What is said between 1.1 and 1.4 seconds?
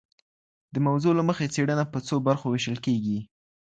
له